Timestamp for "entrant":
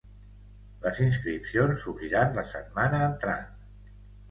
3.13-3.49